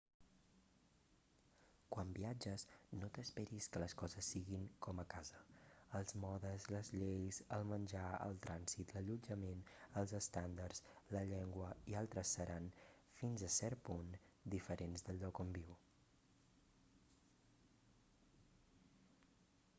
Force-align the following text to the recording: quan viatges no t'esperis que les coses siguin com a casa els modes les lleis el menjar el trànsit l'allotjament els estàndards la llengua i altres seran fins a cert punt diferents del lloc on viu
quan 1.95 2.11
viatges 2.13 2.63
no 3.01 3.07
t'esperis 3.17 3.65
que 3.73 3.81
les 3.83 3.93
coses 4.01 4.29
siguin 4.35 4.63
com 4.85 5.01
a 5.01 5.03
casa 5.13 5.41
els 5.99 6.15
modes 6.23 6.65
les 6.75 6.89
lleis 6.93 7.37
el 7.57 7.65
menjar 7.73 8.05
el 8.27 8.39
trànsit 8.47 8.93
l'allotjament 8.95 9.61
els 10.01 10.13
estàndards 10.21 10.81
la 11.17 11.21
llengua 11.33 11.69
i 11.93 11.97
altres 12.01 12.31
seran 12.39 12.67
fins 13.21 13.43
a 13.49 13.51
cert 13.59 13.83
punt 13.91 14.09
diferents 14.57 15.05
del 15.11 15.21
lloc 15.25 15.43
on 15.45 15.53
viu 15.59 15.77